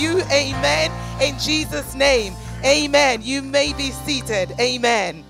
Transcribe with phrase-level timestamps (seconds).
[0.00, 0.22] you.
[0.32, 0.90] Amen.
[1.22, 2.34] In Jesus' name.
[2.64, 3.20] Amen.
[3.22, 4.52] You may be seated.
[4.58, 5.24] Amen.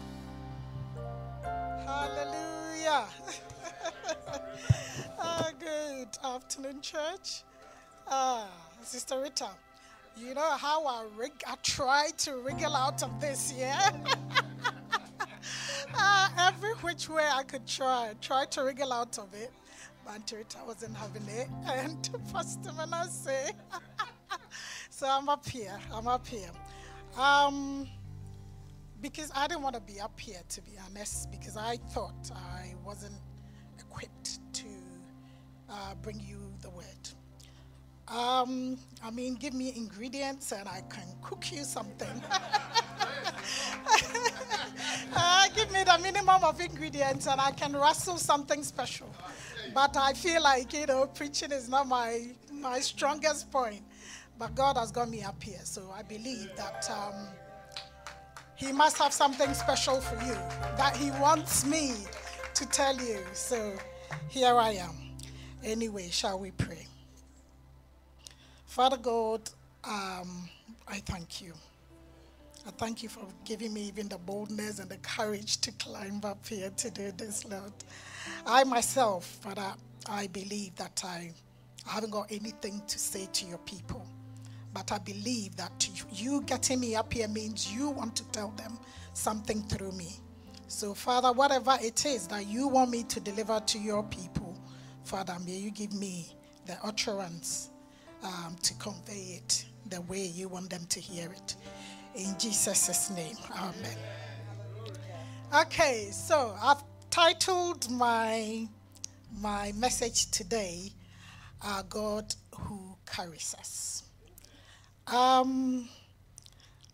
[1.87, 3.05] Hallelujah.
[5.19, 7.43] oh, good afternoon, church.
[8.09, 8.49] Ah,
[8.83, 9.49] Sister Rita,
[10.17, 13.91] you know how I, rig- I tried to wriggle out of this, yeah?
[15.95, 19.53] uh, every which way I could try, try to wriggle out of it.
[20.05, 21.49] But Rita wasn't having it.
[21.69, 23.53] And Pastor Manasseh.
[24.91, 25.79] so I'm up here.
[25.93, 26.51] I'm up here.
[27.19, 27.89] Um,
[29.01, 32.75] because I didn't want to be up here, to be honest, because I thought I
[32.85, 33.15] wasn't
[33.79, 34.67] equipped to
[35.69, 36.87] uh, bring you the word.
[38.09, 42.09] Um, I mean, give me ingredients and I can cook you something.
[45.15, 49.09] uh, give me the minimum of ingredients and I can rustle something special.
[49.73, 53.83] But I feel like, you know, preaching is not my, my strongest point.
[54.41, 55.61] But God has got me up here.
[55.65, 57.29] So I believe that um,
[58.57, 60.33] He must have something special for you
[60.79, 61.93] that He wants me
[62.55, 63.19] to tell you.
[63.35, 63.75] So
[64.31, 64.95] here I am.
[65.63, 66.87] Anyway, shall we pray?
[68.65, 69.43] Father God,
[69.85, 70.49] um,
[70.89, 71.53] I thank you.
[72.67, 76.47] I thank you for giving me even the boldness and the courage to climb up
[76.47, 77.73] here to do this, Lord.
[78.47, 79.75] I myself, Father,
[80.09, 81.31] I believe that I,
[81.87, 84.07] I haven't got anything to say to your people.
[84.73, 88.79] But I believe that you getting me up here means you want to tell them
[89.15, 90.13] something through me.
[90.69, 94.57] So, Father, whatever it is that you want me to deliver to your people,
[95.05, 96.29] Father, may you give me
[96.67, 97.71] the utterance
[98.23, 101.57] um, to convey it the way you want them to hear it.
[102.15, 103.97] In Jesus' name, Amen.
[105.63, 108.69] Okay, so I've titled my
[109.41, 110.93] my message today,
[111.63, 114.05] "Our God Who Carries Us."
[115.13, 115.89] Um,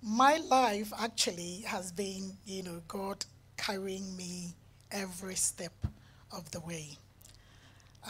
[0.03, 3.25] my life actually has been, you know, God
[3.59, 4.55] carrying me
[4.91, 5.75] every step
[6.33, 6.97] of the way.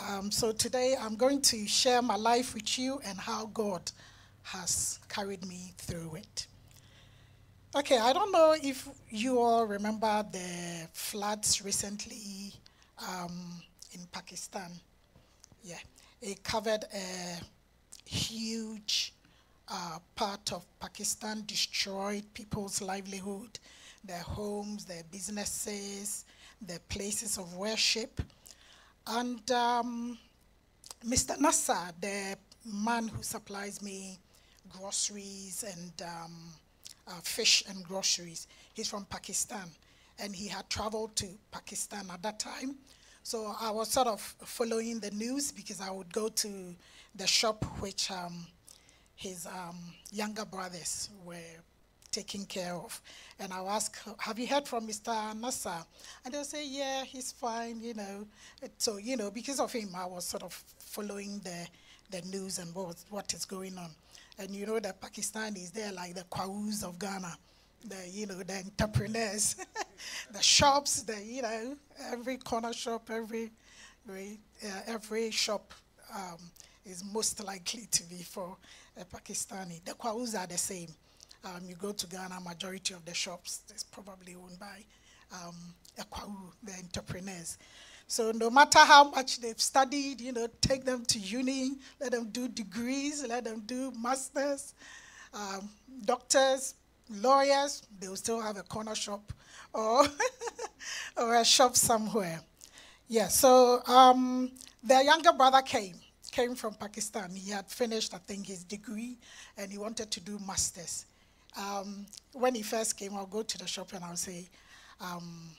[0.08, 3.90] Um, so today I'm going to share my life with you and how God
[4.44, 6.46] has carried me through it.
[7.74, 12.52] Okay, I don't know if you all remember the floods recently
[13.08, 13.60] um,
[13.92, 14.70] in Pakistan.
[15.64, 15.78] Yeah,
[16.22, 17.40] it covered a
[18.08, 19.12] huge
[19.68, 23.58] uh, part of Pakistan, destroyed people's livelihood,
[24.04, 26.24] their homes, their businesses,
[26.60, 28.20] their places of worship.
[29.06, 30.18] And um,
[31.04, 31.38] Mr.
[31.40, 34.18] Nasser, the man who supplies me
[34.68, 36.32] groceries and um,
[37.08, 39.68] uh, fish and groceries, he's from Pakistan.
[40.18, 42.76] And he had traveled to Pakistan at that time.
[43.22, 46.74] So I was sort of following the news because I would go to
[47.16, 48.46] the shop which um,
[49.16, 49.76] his um,
[50.12, 51.36] younger brothers were
[52.10, 53.00] taken care of.
[53.38, 55.38] And I'll ask, have you heard from Mr.
[55.38, 55.84] Nasser?
[56.24, 58.26] And they'll say, yeah, he's fine, you know.
[58.78, 61.66] So, you know, because of him, I was sort of following the,
[62.10, 63.90] the news and what, what is going on.
[64.38, 67.36] And you know, the Pakistanis, they're like the Kwahus of Ghana.
[67.84, 69.56] The, you know, the entrepreneurs,
[70.32, 71.76] the shops, the, you know,
[72.10, 73.50] every corner shop, every,
[74.08, 75.72] every, uh, every shop
[76.14, 76.38] um,
[76.84, 78.56] is most likely to be for
[78.96, 79.84] a Pakistani.
[79.84, 80.88] The Kwahus are the same.
[81.44, 84.84] Um, you go to Ghana, majority of the shops is probably owned by
[85.32, 85.54] um,
[85.98, 87.58] Ekwau, the entrepreneurs.
[88.08, 92.28] So no matter how much they've studied, you know, take them to uni, let them
[92.30, 94.74] do degrees, let them do masters,
[95.34, 95.68] um,
[96.04, 96.74] doctors,
[97.10, 99.32] lawyers, they will still have a corner shop
[99.72, 100.04] or,
[101.16, 102.40] or a shop somewhere.
[103.08, 104.50] Yeah, so um,
[104.82, 105.94] their younger brother came,
[106.36, 107.28] came from Pakistan.
[107.34, 109.18] He had finished, I think, his degree,
[109.56, 111.06] and he wanted to do masters
[111.56, 114.48] um, when he first came, I'll go to the shop and I'll say,
[115.00, 115.50] um,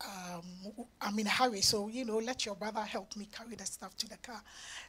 [0.00, 3.66] um, I'm in a hurry, so you know, let your brother help me carry the
[3.66, 4.40] stuff to the car.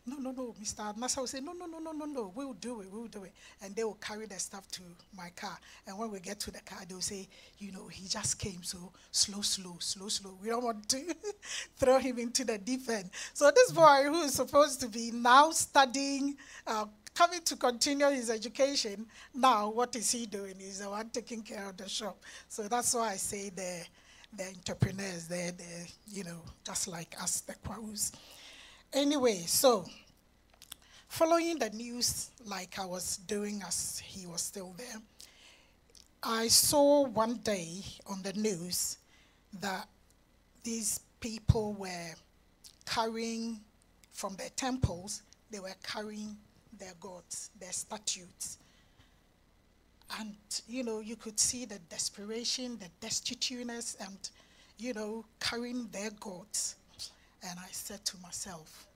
[0.06, 0.96] No, no, no, Mr.
[0.98, 3.34] Nasser will say, no, no, no, no, no, no, we'll do it, we'll do it.
[3.64, 4.82] And they will carry the stuff to
[5.18, 5.58] my car.
[5.88, 7.28] And when we get to the car, they'll say,
[7.58, 10.38] you know, he just came, so slow, slow, slow, slow.
[10.42, 11.16] We don't want to
[11.78, 13.10] throw him into the deep end.
[13.34, 16.86] So this boy who is supposed to be now studying, uh,
[17.16, 20.56] coming to continue his education, now what is he doing?
[20.60, 22.18] He's the one taking care of the shop.
[22.48, 23.86] So that's why I say the
[24.34, 28.12] the entrepreneurs, they're, they're you know, just like us, the Kwahus.
[28.94, 29.86] Anyway, so
[31.08, 35.02] following the news like I was doing as he was still there,
[36.22, 38.98] I saw one day on the news
[39.62, 39.88] that
[40.64, 42.14] these people were
[42.86, 43.60] carrying
[44.12, 46.38] from their temples, they were carrying
[46.78, 48.58] their gods, their statutes.
[50.18, 50.36] And,
[50.68, 54.18] you know, you could see the desperation, the destituteness, and,
[54.78, 56.76] you know, carrying their gods.
[57.48, 58.88] And I said to myself,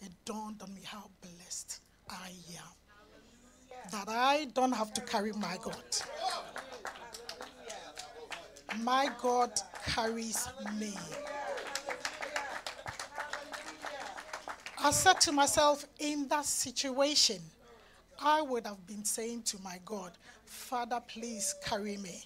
[0.00, 3.90] it dawned on me how blessed I am.
[3.90, 5.74] That I don't have to carry my God.
[8.80, 10.48] My God carries
[10.78, 10.94] me.
[14.82, 17.40] I said to myself, in that situation,
[18.20, 20.12] I would have been saying to my God,
[20.54, 22.22] Father, please carry me.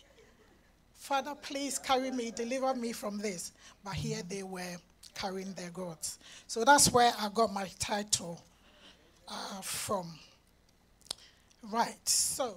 [0.94, 3.52] Father, please carry me, deliver me from this.
[3.82, 4.76] But here they were
[5.14, 6.18] carrying their gods.
[6.46, 8.40] So that's where I got my title
[9.26, 10.06] uh, from.
[11.62, 12.56] Right, so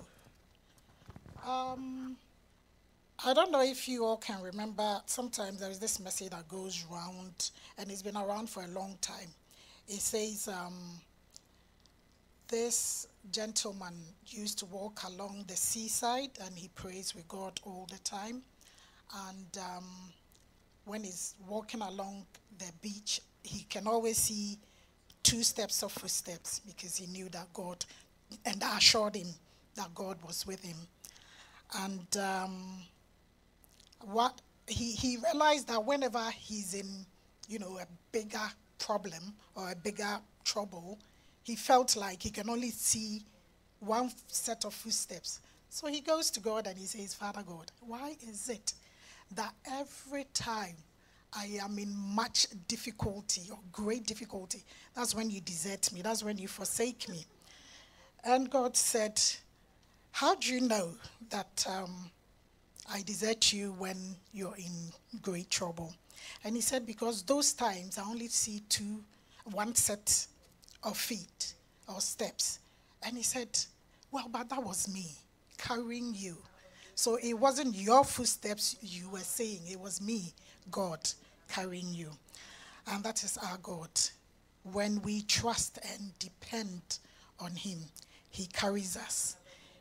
[1.48, 2.16] um,
[3.26, 6.86] I don't know if you all can remember, sometimes there is this message that goes
[6.92, 9.30] around, and it's been around for a long time.
[9.88, 10.76] It says, um,
[12.48, 13.94] This gentleman
[14.28, 18.42] used to walk along the seaside and he prays with God all the time.
[19.30, 19.86] And um,
[20.86, 22.26] when he's walking along
[22.58, 24.58] the beach, he can always see
[25.24, 27.86] two steps of footsteps because he knew that God,
[28.46, 29.28] and I assured him
[29.76, 30.78] that God was with him.
[31.78, 32.84] And um,
[34.02, 37.06] what he, he realized that whenever he's in,
[37.48, 38.40] you know, a bigger
[38.80, 40.98] problem or a bigger trouble,
[41.44, 43.24] he felt like he can only see
[43.80, 45.40] one set of footsteps.
[45.70, 48.74] So he goes to God and he says, Father God, why is it
[49.36, 50.76] that every time
[51.34, 56.38] I am in much difficulty or great difficulty, that's when you desert me, that's when
[56.38, 57.26] you forsake me.
[58.24, 59.22] And God said,
[60.12, 60.92] How do you know
[61.30, 62.12] that um,
[62.92, 63.98] I desert you when
[64.34, 64.92] you're in
[65.22, 65.94] great trouble?
[66.44, 69.04] And he said, Because those times I only see two,
[69.46, 70.28] one set
[70.84, 71.54] of feet
[71.88, 72.60] or steps.
[73.04, 73.58] And he said,
[74.12, 75.08] Well, but that was me
[75.58, 76.38] carrying you.
[76.96, 80.34] So it wasn't your footsteps you were saying, it was me,
[80.70, 81.00] God,
[81.50, 82.10] carrying you.
[82.88, 83.90] And that is our God.
[84.64, 87.00] When we trust and depend
[87.40, 87.80] on Him,
[88.30, 89.38] He carries us.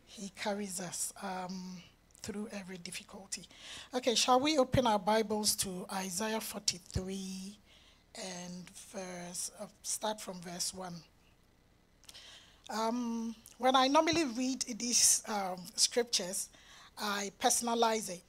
[0.06, 1.76] He carries us um,
[2.22, 3.42] through every difficulty.
[3.94, 7.56] Okay, shall we open our Bibles to Isaiah 43
[8.16, 10.92] and verse, uh, start from verse 1.
[12.70, 16.48] Um, when I normally read these um, scriptures,
[16.98, 18.22] I personalize it.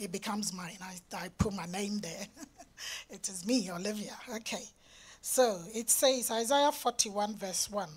[0.00, 0.78] It becomes mine.
[0.82, 2.26] I, I put my name there.
[3.10, 4.16] it is me, Olivia.
[4.36, 4.64] Okay.
[5.20, 7.88] So it says, Isaiah 41, verse 1.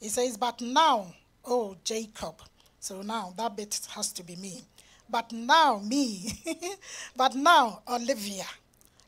[0.00, 1.14] It says, But now,
[1.44, 2.36] oh Jacob.
[2.80, 4.62] So now that bit has to be me.
[5.08, 6.32] But now, me.
[7.16, 8.44] but now, Olivia.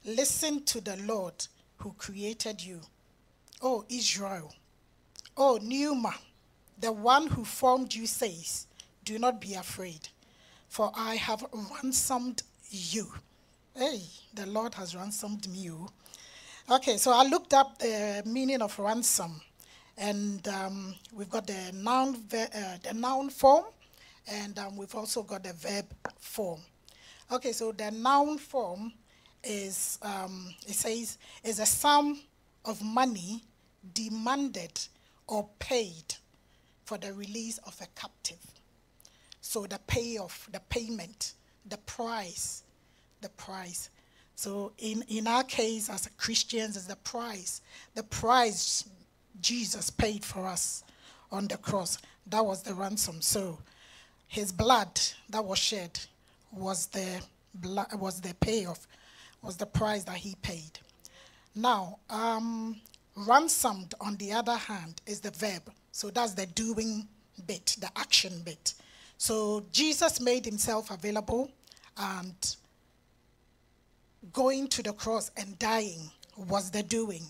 [0.05, 1.47] Listen to the Lord
[1.83, 2.81] who created you.
[3.61, 4.53] Oh, Israel.
[5.37, 6.15] Oh, Pneuma,
[6.79, 8.67] the one who formed you says,
[9.05, 10.09] Do not be afraid,
[10.69, 11.45] for I have
[11.83, 13.13] ransomed you.
[13.75, 14.03] Hey,
[14.35, 15.59] the Lord has ransomed me.
[15.61, 15.89] You.
[16.71, 19.41] Okay, so I looked up the meaning of ransom,
[19.97, 23.65] and um, we've got the noun, uh, the noun form,
[24.29, 25.87] and um, we've also got the verb
[26.21, 26.61] form.
[27.31, 28.93] Okay, so the noun form
[29.45, 32.21] is, um, it says, is a sum
[32.65, 33.43] of money
[33.95, 34.81] demanded
[35.27, 36.15] or paid
[36.85, 38.45] for the release of a captive.
[39.41, 41.35] So the payoff, the payment,
[41.67, 42.63] the price,
[43.21, 43.91] the price.
[44.35, 47.61] So in, in our case as Christians is the price.
[47.95, 48.89] The price
[49.41, 50.85] Jesus paid for us
[51.31, 51.99] on the cross.
[52.27, 53.21] That was the ransom.
[53.21, 53.59] So
[54.29, 55.01] his blood
[55.31, 55.99] that was shed
[56.53, 57.21] was the
[57.99, 58.87] was the payoff,
[59.43, 60.79] was the price that he paid.
[61.55, 62.81] Now, um,
[63.17, 65.71] Ransomed, on the other hand, is the verb.
[65.91, 67.07] So that's the doing
[67.47, 68.75] bit, the action bit.
[69.19, 71.51] So Jesus made himself available
[71.99, 72.57] and
[74.33, 77.23] going to the cross and dying was the doing.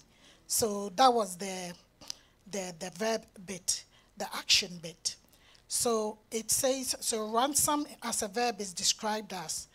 [0.46, 1.72] So that was the,
[2.50, 3.84] the, the verb bit,
[4.16, 5.16] the action bit.
[5.68, 9.68] So it says, so ransom as a verb is described as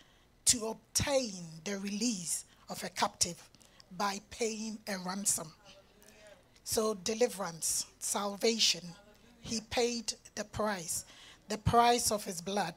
[0.48, 3.42] to obtain the release of a captive
[3.98, 5.52] by paying a ransom.
[6.64, 8.82] So, deliverance, salvation,
[9.42, 11.06] he paid the price,
[11.50, 12.76] the price of his blood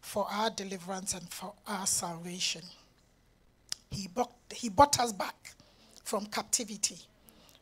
[0.00, 2.62] for our deliverance and for our salvation.
[3.90, 5.52] He bought, he bought us back
[6.04, 6.98] from captivity,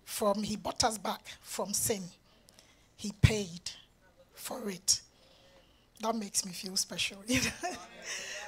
[0.04, 2.02] from he bought us back from sin.
[2.96, 3.70] He paid
[4.34, 5.00] for it.
[6.00, 7.18] That makes me feel special.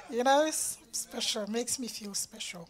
[0.09, 2.67] you know, it's special, makes me feel special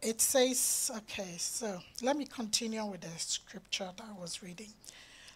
[0.00, 4.68] it says, okay, so let me continue with the scripture that I was reading.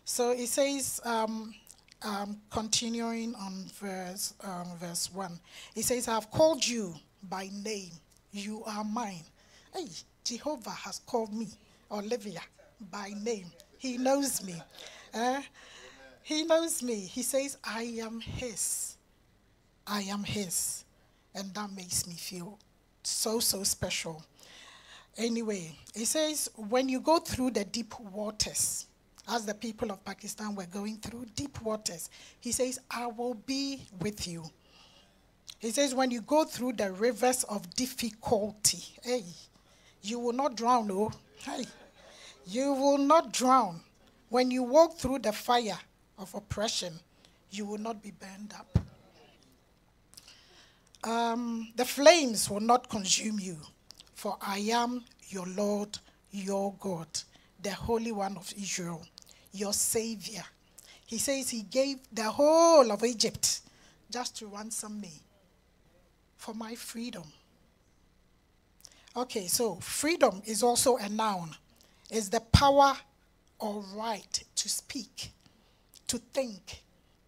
[0.04, 1.54] So it says, um,
[2.02, 5.38] um, continuing on verse, um, verse 1,
[5.76, 6.94] it says, I have called you
[7.28, 7.90] by name.
[8.32, 9.24] You are mine.
[9.74, 9.88] Hey,
[10.24, 11.48] Jehovah has called me,
[11.90, 12.40] Olivia,
[12.90, 13.46] by name.
[13.78, 14.60] He knows me.
[15.12, 15.42] Uh,
[16.22, 16.94] he knows me.
[17.00, 18.96] He says, I am his.
[19.86, 20.81] I am his.
[21.34, 22.58] And that makes me feel
[23.02, 24.24] so, so special.
[25.16, 28.86] Anyway, he says, when you go through the deep waters,
[29.28, 32.10] as the people of Pakistan were going through deep waters,
[32.40, 34.44] he says, I will be with you.
[35.58, 39.24] He says, when you go through the rivers of difficulty, hey,
[40.02, 41.64] you will not drown, oh, hey,
[42.46, 43.80] you will not drown.
[44.28, 45.78] When you walk through the fire
[46.18, 46.94] of oppression,
[47.50, 48.81] you will not be burned up.
[51.04, 53.56] Um, the flames will not consume you,
[54.14, 55.98] for I am your Lord,
[56.30, 57.08] your God,
[57.60, 59.02] the Holy One of Israel,
[59.52, 60.44] your Savior.
[61.06, 63.62] He says he gave the whole of Egypt
[64.10, 65.12] just to ransom me
[66.36, 67.24] for my freedom.
[69.16, 71.50] Okay, so freedom is also a noun.
[72.10, 72.94] It's the power
[73.58, 75.32] or right to speak,
[76.06, 76.82] to think,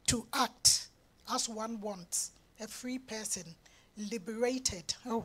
[0.06, 0.88] to act
[1.32, 2.30] as one wants.
[2.64, 3.44] A free person,
[4.10, 4.94] liberated.
[5.06, 5.24] Oh.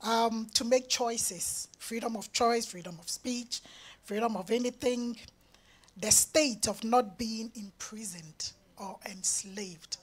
[0.00, 3.60] Um, to make choices freedom of choice, freedom of speech,
[4.02, 5.18] freedom of anything,
[5.94, 9.98] the state of not being imprisoned or enslaved.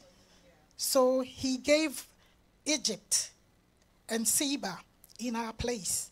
[0.77, 2.05] So he gave
[2.63, 3.31] Egypt
[4.07, 4.77] and Seba
[5.17, 6.11] in our place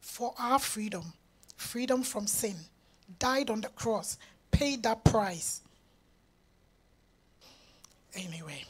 [0.00, 1.12] for our freedom,
[1.56, 2.56] freedom from sin,
[3.20, 4.18] died on the cross,
[4.50, 5.60] paid that price.
[8.14, 8.64] Anyway,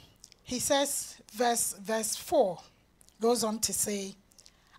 [0.44, 2.58] he says, verse, verse 4
[3.20, 4.14] goes on to say,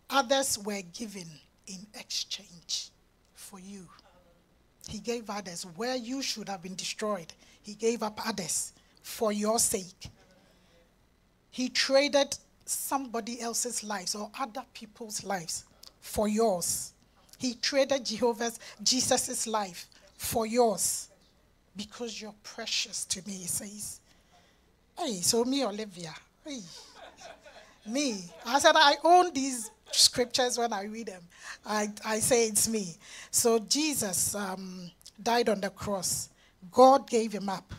[0.09, 1.27] Others were given
[1.67, 2.89] in exchange
[3.33, 3.87] for you.
[4.87, 7.33] He gave others where you should have been destroyed.
[7.63, 10.09] He gave up others for your sake.
[11.49, 15.65] He traded somebody else's lives or other people's lives
[15.99, 16.93] for yours.
[17.39, 21.09] He traded Jehovah's Jesus' life for yours
[21.75, 23.99] because you're precious to me, he says.
[24.97, 26.13] Hey, so me, Olivia.
[26.45, 26.61] Hey.
[27.87, 28.23] Me.
[28.45, 31.21] I said I own these scriptures when I read them.
[31.65, 32.95] I, I say it's me.
[33.29, 34.89] So Jesus um,
[35.21, 36.29] died on the cross.
[36.71, 37.73] God gave him up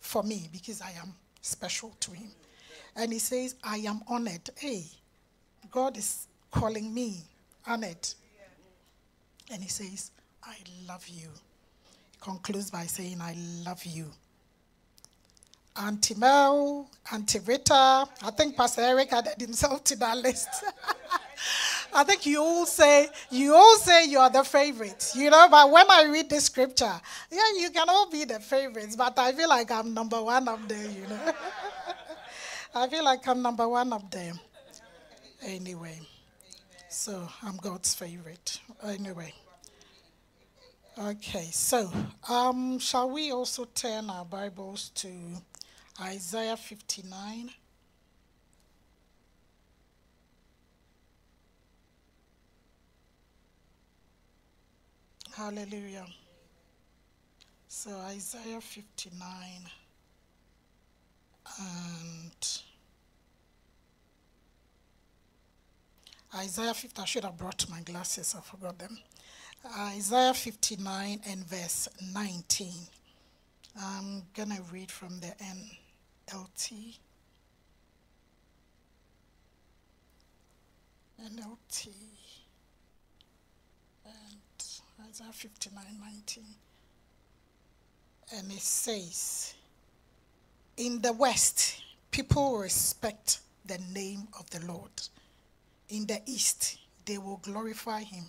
[0.00, 2.30] for me because I am special to him.
[2.94, 4.50] And he says, I am honored.
[4.56, 4.84] Hey,
[5.70, 7.22] God is calling me
[7.66, 8.08] honored.
[9.50, 10.10] And he says,
[10.44, 10.56] I
[10.86, 11.28] love you.
[12.12, 14.10] He concludes by saying, I love you.
[15.76, 20.48] Auntie Mel, Auntie Rita, I think Pastor Eric added himself to that list.
[21.94, 25.48] I think you all say you all say you are the favorites, you know.
[25.50, 27.00] But when I read the scripture,
[27.30, 30.66] yeah, you can all be the favorites, but I feel like I'm number one up
[30.68, 31.32] there, you know.
[32.74, 34.32] I feel like I'm number one up there.
[35.42, 36.00] Anyway,
[36.88, 38.60] so I'm God's favorite.
[38.82, 39.32] Anyway.
[40.98, 41.90] Okay, so
[42.28, 45.08] um, shall we also turn our Bibles to
[46.02, 47.50] Isaiah 59?
[55.34, 56.06] Hallelujah.
[57.68, 59.30] So Isaiah 59
[61.60, 62.62] and
[66.34, 67.00] Isaiah 50.
[67.00, 68.98] I should have brought my glasses, I forgot them.
[69.78, 72.72] Isaiah 59 and verse 19.
[73.80, 75.32] I'm going to read from the
[76.32, 76.98] NLT.
[81.22, 81.88] NLT.
[84.06, 86.44] And Isaiah 59 19.
[88.36, 89.54] And it says,
[90.76, 94.90] In the West, people respect the name of the Lord.
[95.90, 98.24] In the East, they will glorify him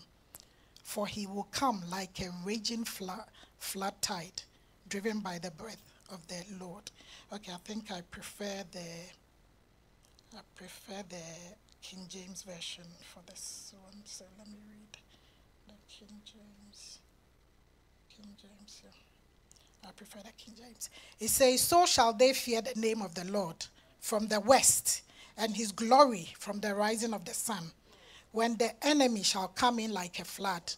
[0.84, 3.24] for he will come like a raging flood,
[3.58, 4.44] flood tide,
[4.90, 6.92] driven by the breath of the Lord.
[7.34, 8.88] Okay, I think I prefer the
[10.36, 14.02] I prefer the King James version for this one.
[14.06, 14.98] So let me read
[15.68, 17.00] the King James.
[18.10, 19.90] King James, yeah.
[19.90, 20.90] I prefer the King James.
[21.20, 23.66] It says, So shall they fear the name of the Lord
[24.00, 25.04] from the west,
[25.38, 27.72] and his glory from the rising of the sun
[28.34, 30.74] when the enemy shall come in like a flood,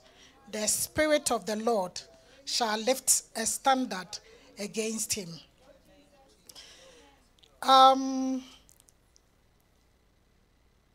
[0.51, 1.99] the Spirit of the Lord
[2.43, 4.19] shall lift a standard
[4.59, 5.29] against him.
[7.61, 8.43] Um,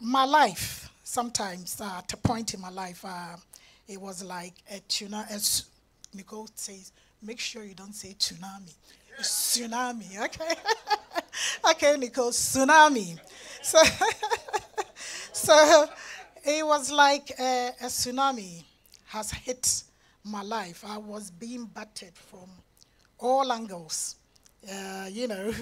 [0.00, 3.36] my life, sometimes uh, at a point in my life, uh,
[3.88, 5.64] it was like a tuna, as
[6.14, 8.72] Nicole says, make sure you don't say tsunami.
[9.18, 10.54] It's tsunami, okay?
[11.70, 13.18] okay, Nicole, tsunami.
[13.62, 13.78] So,
[15.32, 15.86] so
[16.44, 18.64] it was like a, a tsunami
[19.06, 19.82] has hit
[20.24, 20.84] my life.
[20.86, 22.48] I was being battered from
[23.20, 24.16] all angles,
[24.70, 25.52] uh, you know.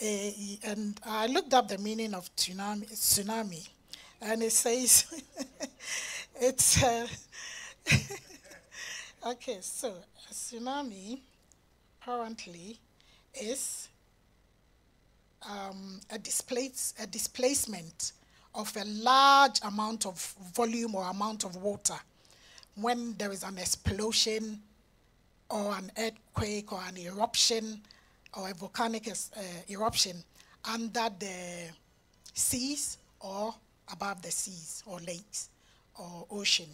[0.00, 0.30] Uh,
[0.64, 3.68] and I looked up the meaning of tsunami, tsunami
[4.20, 5.22] and it says,
[6.40, 7.06] it's, uh,
[9.26, 11.20] okay, so a tsunami
[12.00, 12.78] apparently
[13.34, 13.88] is
[15.48, 18.12] um, a, displace, a displacement
[18.54, 21.98] of a large amount of volume or amount of water
[22.74, 24.60] when there is an explosion
[25.50, 27.80] or an earthquake or an eruption
[28.34, 29.40] or a volcanic uh,
[29.70, 30.16] eruption
[30.64, 31.68] under the
[32.34, 33.54] seas or
[33.90, 35.48] above the seas or lakes
[35.98, 36.68] or ocean.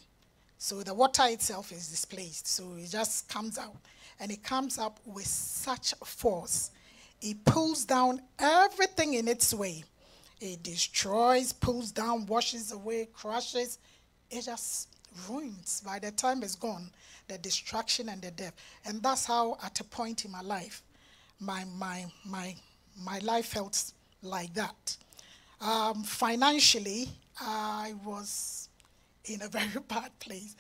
[0.59, 2.49] So the water itself is displaced.
[2.49, 3.77] So it just comes out.
[4.21, 6.71] And it comes up with such force.
[7.21, 9.85] It pulls down everything in its way.
[10.41, 13.79] It destroys, pulls down, washes away, crushes.
[14.31, 14.89] It just
[15.29, 15.83] ruins.
[15.85, 16.91] By the time it's gone,
[17.29, 18.55] the destruction and the death.
[18.85, 20.83] And that's how, at a point in my life,
[21.41, 22.55] my, my, my,
[23.03, 23.93] my life felt
[24.23, 24.97] like that.
[25.61, 27.09] Um, financially,
[27.41, 28.69] I was
[29.27, 30.57] in a very bad place.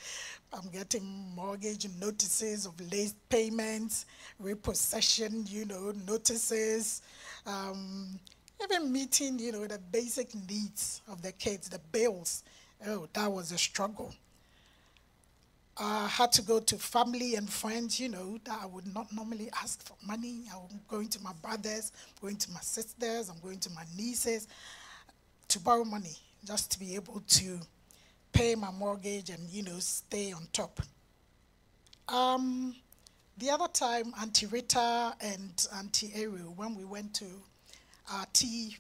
[0.53, 4.07] I'm getting mortgage notices of late payments,
[4.39, 7.03] repossession, you know, notices,
[7.47, 8.19] um,
[8.63, 12.45] even meeting, you know, the basic needs of the kids, the bills.
[12.87, 14.15] Oh, that was a struggle.
[15.77, 19.51] I had to go to family and friends, you know, that I would not normally
[19.61, 20.45] ask for money.
[20.53, 21.91] I'm going to my brothers,
[22.21, 24.47] going to my sisters, I'm going to my nieces
[25.49, 26.17] to borrow money
[26.47, 27.59] just to be able to
[28.33, 30.81] pay my mortgage and, you know, stay on top.
[32.09, 32.77] Um,
[33.39, 37.25] the other time, Auntie Rita and Auntie Ariel, when we went to
[38.13, 38.77] our tea,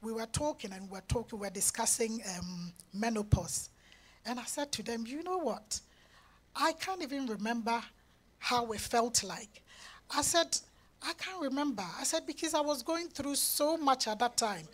[0.00, 3.68] we were talking and we were talking, we were discussing um, menopause.
[4.24, 5.80] And I said to them, you know what?
[6.54, 7.82] I can't even remember
[8.38, 9.62] how it felt like.
[10.14, 10.58] I said,
[11.02, 11.84] I can't remember.
[11.98, 14.66] I said, because I was going through so much at that time.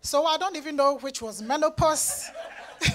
[0.00, 2.30] So I don't even know which was menopause.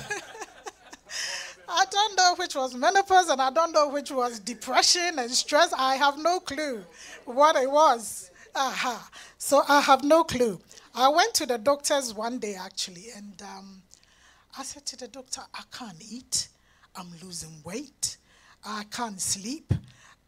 [1.68, 5.74] I don't know which was menopause and I don't know which was depression and stress.
[5.78, 6.84] I have no clue
[7.26, 8.32] what it was.
[8.56, 9.10] Aha.
[9.38, 10.60] So I have no clue.
[10.94, 13.82] I went to the doctors one day actually and um,
[14.58, 16.50] I said to the doctor, I can't eat.
[16.96, 18.18] I'm losing weight.
[18.66, 19.74] I can't sleep.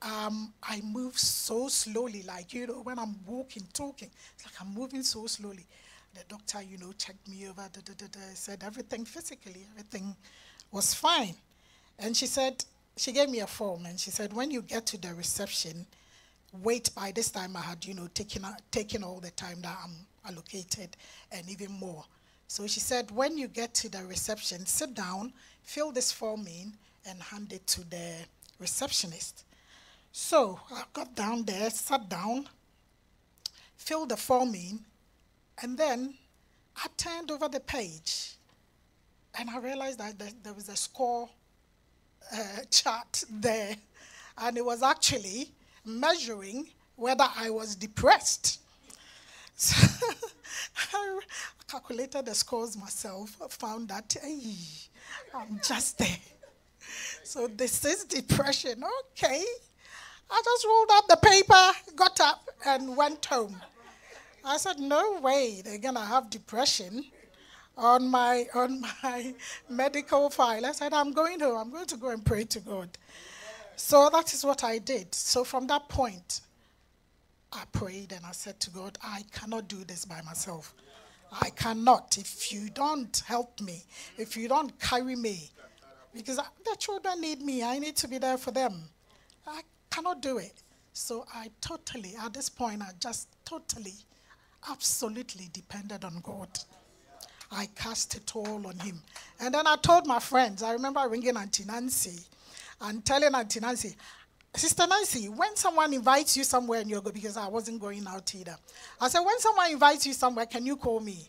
[0.01, 4.73] Um, I move so slowly, like, you know, when I'm walking, talking, it's like I'm
[4.73, 5.65] moving so slowly.
[6.13, 10.15] The doctor, you know, checked me over, da, da, da, da, said everything physically, everything
[10.71, 11.35] was fine.
[11.99, 12.65] And she said,
[12.97, 15.85] she gave me a form and she said, when you get to the reception,
[16.61, 16.93] wait.
[16.93, 19.95] By this time, I had, you know, taken, taken all the time that I'm
[20.29, 20.97] allocated
[21.31, 22.03] and even more.
[22.47, 26.73] So she said, when you get to the reception, sit down, fill this form in,
[27.05, 28.13] and hand it to the
[28.59, 29.43] receptionist.
[30.11, 32.47] So I got down there, sat down,
[33.75, 34.79] filled the form in,
[35.61, 36.13] and then
[36.75, 38.33] I turned over the page
[39.37, 41.29] and I realized that there was a score
[42.31, 42.37] uh,
[42.69, 43.75] chart there.
[44.37, 45.51] And it was actually
[45.85, 48.59] measuring whether I was depressed.
[49.55, 49.75] So
[50.93, 51.19] I
[51.67, 54.55] calculated the scores myself, found that, hey,
[55.33, 56.17] I'm just there.
[57.23, 58.83] So this is depression.
[59.11, 59.43] Okay.
[60.29, 63.55] I just rolled up the paper, got up, and went home.
[64.45, 67.05] I said, no way, they're gonna have depression
[67.77, 69.33] on my on my
[69.69, 70.65] medical file.
[70.65, 71.57] I said, I'm going home.
[71.57, 72.89] I'm going to go and pray to God.
[73.75, 75.13] So that is what I did.
[75.15, 76.41] So from that point,
[77.53, 80.73] I prayed and I said to God, I cannot do this by myself.
[81.41, 82.17] I cannot.
[82.17, 83.83] If you don't help me,
[84.17, 85.49] if you don't carry me,
[86.13, 88.83] because the children need me, I need to be there for them.
[89.47, 90.53] I cannot do it.
[90.93, 93.95] So I totally, at this point, I just totally,
[94.69, 96.49] absolutely depended on God.
[97.51, 99.01] I cast it all on Him.
[99.39, 102.23] And then I told my friends, I remember ringing Auntie Nancy
[102.81, 103.95] and telling Auntie Nancy,
[104.55, 108.33] Sister Nancy, when someone invites you somewhere and you go, because I wasn't going out
[108.35, 108.55] either.
[109.01, 111.27] I said, when someone invites you somewhere, can you call me?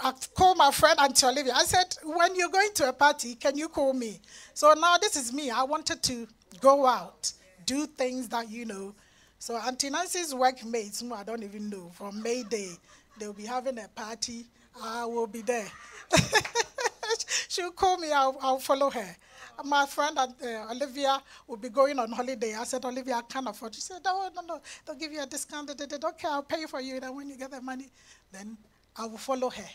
[0.00, 1.52] I called my friend Auntie Olivia.
[1.54, 4.20] I said, when you're going to a party, can you call me?
[4.52, 5.50] So now this is me.
[5.50, 6.26] I wanted to
[6.60, 7.32] go out,
[7.66, 8.94] do things that you know.
[9.38, 12.72] So Auntie Nancy's workmates, who I don't even know, from May Day,
[13.18, 14.46] they'll be having a party.
[14.82, 15.68] I will be there.
[17.48, 19.16] she'll call me, I'll, I'll follow her.
[19.64, 20.26] My friend uh,
[20.70, 22.54] Olivia will be going on holiday.
[22.54, 23.74] I said, Olivia, I can't afford.
[23.74, 25.76] She said, No, no, no, they'll give you a discount.
[25.76, 26.98] They did, okay, I'll pay for you.
[26.98, 27.88] Then when you get the money,
[28.32, 28.56] then
[28.96, 29.70] I will follow her.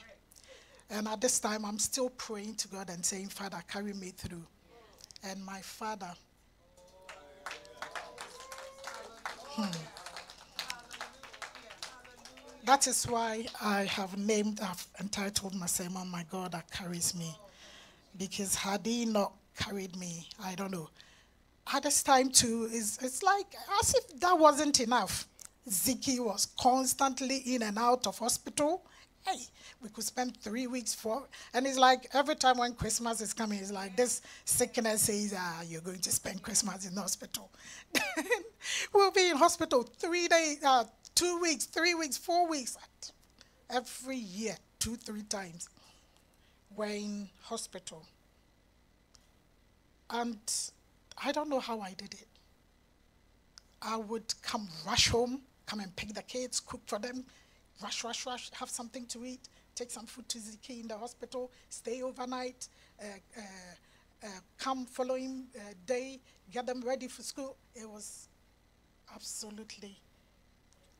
[0.89, 4.45] And at this time, I'm still praying to God and saying, Father, carry me through.
[5.23, 6.11] And my father,
[9.45, 9.98] hmm.
[12.65, 17.35] That is why I have named, I've entitled my sermon, My God That Carries Me.
[18.17, 20.89] Because had He not carried me, I don't know.
[21.73, 25.27] At this time, too, it's, it's like as if that wasn't enough.
[25.69, 28.83] Ziki was constantly in and out of hospital.
[29.25, 29.37] Hey,
[29.81, 33.59] we could spend three weeks for, and it's like every time when Christmas is coming,
[33.59, 37.51] it's like this sickness says, ah, you're going to spend Christmas in hospital.
[38.93, 42.77] we'll be in hospital three days, uh, two weeks, three weeks, four weeks,
[43.69, 45.69] every year, two, three times,
[46.75, 48.05] we're in hospital.
[50.09, 50.39] And
[51.23, 52.27] I don't know how I did it.
[53.81, 57.25] I would come rush home, come and pick the kids, cook for them,
[57.81, 61.51] rush, rush, rush, have something to eat, take some food to Ziki in the hospital,
[61.69, 62.67] stay overnight,
[63.01, 63.05] uh,
[63.37, 63.41] uh,
[64.23, 66.19] uh, come following uh, day,
[66.51, 67.55] get them ready for school.
[67.73, 68.27] It was
[69.15, 69.97] absolutely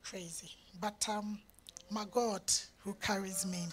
[0.02, 0.50] crazy.
[0.80, 1.38] But um,
[1.90, 2.42] my God
[2.84, 3.66] who carries me.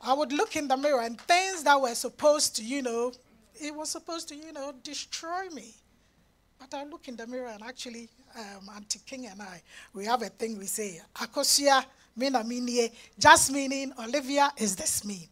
[0.00, 3.12] I would look in the mirror and things that were supposed to, you know,
[3.60, 5.74] it was supposed to, you know, destroy me.
[6.58, 9.62] But I look in the mirror and actually, um, Auntie King and I,
[9.92, 11.84] we have a thing we say, Akosia,
[12.16, 15.28] Mina Minie, just meaning Olivia, is this me?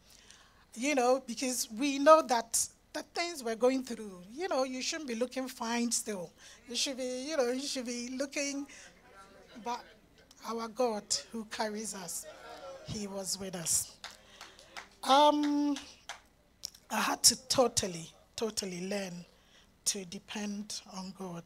[0.74, 5.08] You know, because we know that the things we're going through, you know, you shouldn't
[5.08, 6.30] be looking fine still.
[6.68, 8.66] You should be, you know, you should be looking
[9.64, 9.80] but
[10.48, 12.26] our God who carries us,
[12.86, 13.96] He was with us.
[15.02, 15.76] Um,
[16.90, 19.24] I had to totally, totally learn
[19.86, 21.44] to depend on God.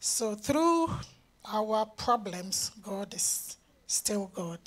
[0.00, 0.88] So through
[1.50, 4.60] our problems, God is still God.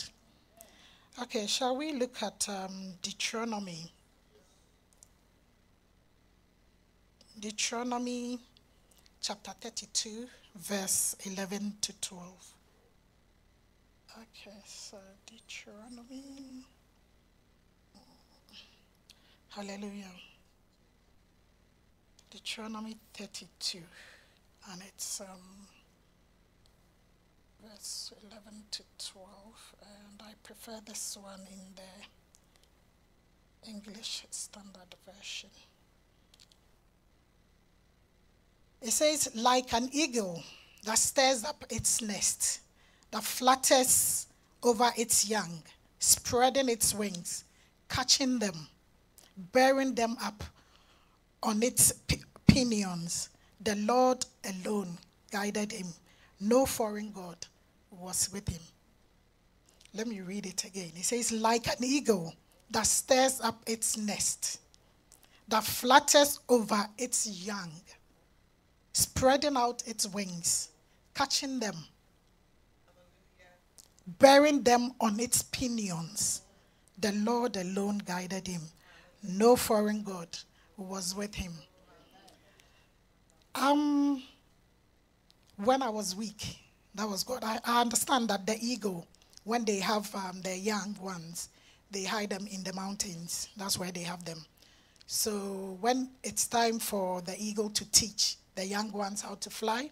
[1.22, 3.92] Okay, shall we look at um, Deuteronomy?
[7.40, 8.40] Deuteronomy
[9.22, 12.54] chapter 32 verse 11 to 12.
[14.18, 16.66] Okay, so Deuteronomy.
[19.50, 20.12] Hallelujah.
[22.30, 23.80] Deuteronomy 32,
[24.72, 25.28] and it's um,
[27.62, 29.28] verse 11 to 12,
[29.82, 35.50] and I prefer this one in the English Standard Version.
[38.82, 40.44] It says, like an eagle
[40.86, 42.62] that stirs up its nest,
[43.12, 44.26] that flutters
[44.64, 45.62] over its young,
[46.00, 47.44] spreading its wings,
[47.88, 48.68] catching them,
[49.38, 50.44] bearing them up
[51.44, 51.94] on its
[52.48, 53.30] pinions.
[53.64, 54.98] The Lord alone
[55.32, 55.88] guided him.
[56.40, 57.38] No foreign God
[57.92, 58.62] was with him.
[59.94, 60.92] Let me read it again.
[60.96, 62.34] It says, like an eagle
[62.72, 64.60] that stirs up its nest,
[65.50, 67.70] that flutters over its young
[68.94, 70.70] spreading out its wings,
[71.14, 71.76] catching them,
[74.20, 76.42] bearing them on its pinions.
[77.00, 78.62] The Lord alone guided him.
[79.24, 80.28] No foreign God
[80.78, 81.54] was with him.
[83.56, 84.24] Um,
[85.58, 86.58] when I was weak,
[86.96, 87.44] that was God.
[87.44, 89.08] I, I understand that the eagle,
[89.44, 91.50] when they have um, their young ones,
[91.92, 93.50] they hide them in the mountains.
[93.58, 94.46] That's where they have them.
[95.06, 99.90] So when it's time for the eagle to teach, the young ones how to fly.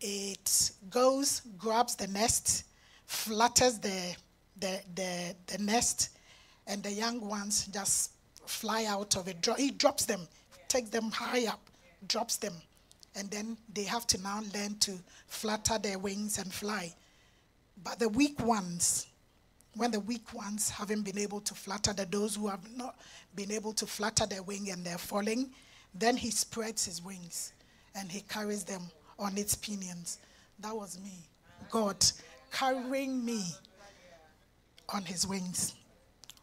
[0.00, 2.64] It goes, grabs the nest,
[3.06, 4.14] flutters the,
[4.58, 6.10] the, the, the nest,
[6.66, 8.12] and the young ones just
[8.46, 9.46] fly out of it.
[9.58, 10.26] It drops them,
[10.68, 11.60] takes them high up,
[12.08, 12.54] drops them.
[13.14, 14.92] And then they have to now learn to
[15.26, 16.94] flutter their wings and fly.
[17.82, 19.06] But the weak ones,
[19.74, 22.96] when the weak ones haven't been able to flutter, the those who have not
[23.34, 25.50] been able to flutter their wing and they're falling,
[25.94, 27.52] then he spreads his wings
[27.96, 28.82] and he carries them
[29.18, 30.18] on its pinions.
[30.60, 31.28] That was me.
[31.70, 31.96] God
[32.52, 33.44] carrying me
[34.90, 35.74] on his wings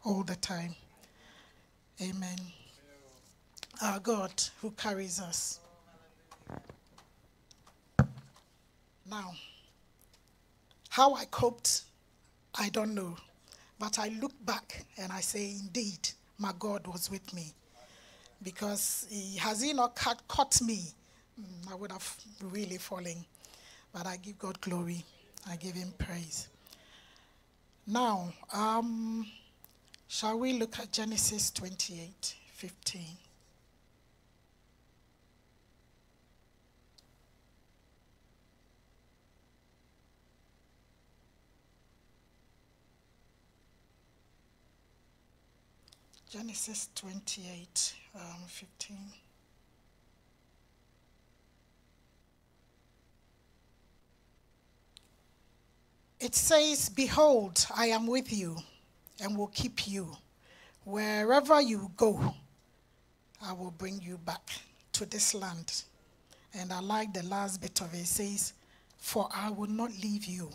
[0.04, 0.74] all the time.
[2.02, 2.38] Amen.
[3.82, 5.60] Our God who carries us.
[9.08, 9.32] Now,
[10.88, 11.82] how I coped,
[12.54, 13.16] I don't know.
[13.78, 17.52] But I look back and I say, indeed, my God was with me.
[18.42, 19.96] Because he, has he not
[20.28, 20.84] caught me
[21.70, 23.24] I would have really fallen.
[23.92, 25.04] But I give God glory.
[25.48, 26.48] I give him praise.
[27.86, 29.26] Now, um,
[30.14, 33.02] Shall we look at Genesis 28 15?
[46.30, 48.96] Genesis 28 um, 15.
[56.24, 58.56] It says, Behold, I am with you
[59.20, 60.16] and will keep you.
[60.84, 62.34] Wherever you go,
[63.42, 64.48] I will bring you back
[64.92, 65.84] to this land.
[66.54, 67.98] And I like the last bit of it.
[67.98, 68.54] It says,
[68.96, 70.48] For I will not leave you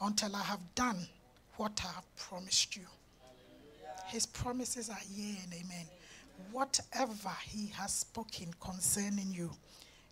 [0.00, 1.06] until I have done
[1.58, 2.86] what I have promised you.
[4.06, 5.84] His promises are yea and amen.
[6.50, 9.50] Whatever he has spoken concerning you,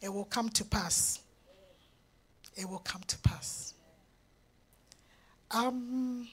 [0.02, 1.20] it will come to pass.
[2.54, 3.72] It will come to pass.
[5.52, 6.28] Um,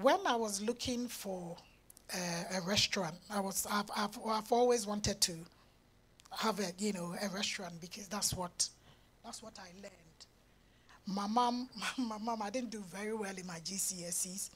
[0.00, 1.56] when I was looking for
[2.14, 5.34] a, a restaurant, I was I've, I've, I've always wanted to
[6.38, 8.68] have a you know a restaurant because that's what
[9.24, 9.92] that's what I learned.
[11.06, 14.50] My mom, my mom, I didn't do very well in my GCSEs,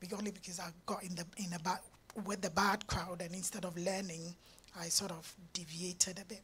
[0.00, 1.78] because only because I got in the in a bad
[2.24, 4.34] with the bad crowd, and instead of learning,
[4.78, 6.42] I sort of deviated a bit.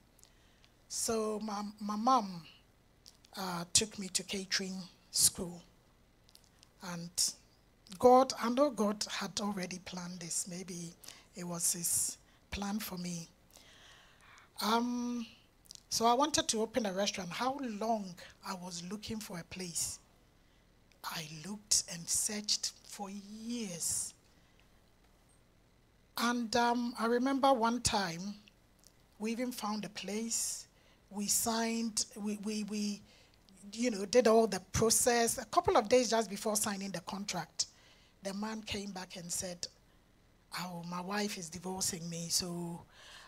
[0.88, 2.42] So my my mom
[3.36, 4.76] uh, took me to catering
[5.10, 5.62] school,
[6.82, 7.10] and
[7.98, 10.46] God, I know God had already planned this.
[10.48, 10.94] Maybe
[11.34, 12.18] it was His
[12.50, 13.28] plan for me.
[14.62, 15.26] Um,
[15.90, 17.30] so I wanted to open a restaurant.
[17.30, 18.14] How long
[18.46, 19.98] I was looking for a place.
[21.04, 24.14] I looked and searched for years.
[26.18, 28.34] And um, I remember one time
[29.18, 30.66] we even found a place.
[31.10, 33.02] We signed, we, we, we,
[33.72, 35.38] you know, did all the process.
[35.38, 37.66] A couple of days just before signing the contract,
[38.22, 39.66] the man came back and said,
[40.60, 42.80] Oh, my wife is divorcing me, so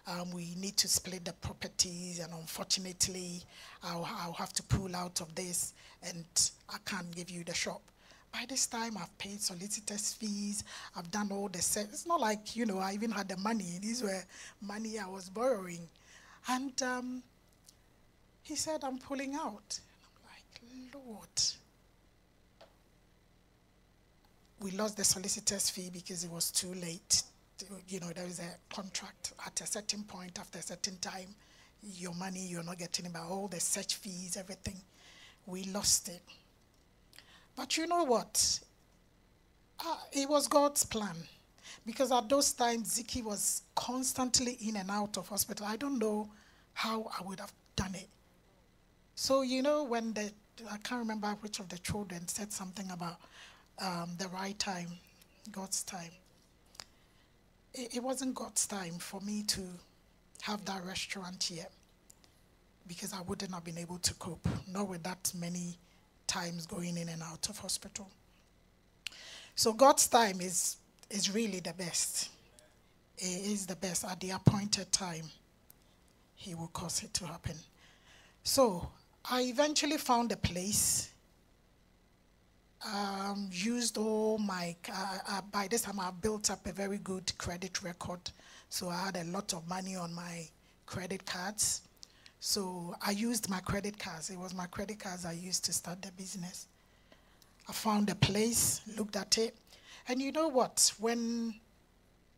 [0.07, 3.43] um, we need to split the properties, and unfortunately,
[3.83, 6.25] I'll, I'll have to pull out of this, and
[6.71, 7.83] I can't give you the shop.
[8.33, 10.65] By this time, I've paid solicitors' fees.
[10.97, 11.87] I've done all the set.
[11.87, 13.79] It's not like you know I even had the money.
[13.81, 14.23] These were
[14.61, 15.89] money I was borrowing,
[16.49, 17.23] and um,
[18.43, 19.81] he said, "I'm pulling out."
[20.95, 21.29] Lord.
[24.61, 27.23] We lost the solicitor's fee because it was too late.
[27.89, 31.35] You know, there is a contract at a certain point, after a certain time,
[31.83, 33.31] your money, you're not getting back.
[33.31, 34.77] All the search fees, everything,
[35.47, 36.23] we lost it.
[37.57, 38.61] But you know what?
[39.81, 41.17] Uh, it was God's plan.
[41.87, 45.67] Because at those times, Ziki was constantly in and out of hospital.
[45.67, 46.29] I don't know
[46.75, 48.09] how I would have done it.
[49.15, 50.33] So, you know, when the,
[50.71, 53.17] I can't remember which of the children said something about
[53.81, 54.89] um, the right time,
[55.53, 56.11] God's time.
[57.75, 59.61] It, it wasn't God's time for me to
[60.43, 61.71] have that restaurant yet
[62.87, 65.77] because I wouldn't have been able to cope, not with that many
[66.27, 68.09] times going in and out of hospital.
[69.55, 70.77] So God's time is,
[71.11, 72.31] is really the best.
[73.19, 74.05] It is the best.
[74.05, 75.25] At the appointed time,
[76.35, 77.57] He will cause it to happen.
[78.45, 78.89] So
[79.25, 81.11] I eventually found a place
[82.87, 87.37] um, used all my, uh, uh, by this time I built up a very good
[87.39, 88.21] credit record.
[88.69, 90.49] So I had a lot of money on my
[90.87, 91.83] credit cards.
[92.41, 94.31] So I used my credit cards.
[94.31, 96.67] It was my credit cards I used to start the business.
[97.69, 99.57] I found a place, looked at it.
[100.09, 100.93] And you know what?
[100.99, 101.55] When